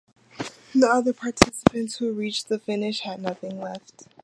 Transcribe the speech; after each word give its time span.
The 0.73 0.87
other 0.87 1.13
participants 1.13 1.97
who 1.97 2.11
reached 2.11 2.49
the 2.49 2.57
finish 2.57 3.01
had 3.01 3.21
nothing 3.21 3.61
left. 3.61 4.05